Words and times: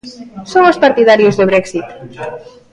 Son 0.51 0.63
os 0.71 0.79
partidarios 0.83 1.37
do 1.39 1.47
Brexit. 1.51 1.87